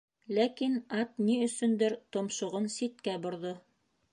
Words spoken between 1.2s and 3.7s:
ни өсөндөр томшоғон ситкә борҙо.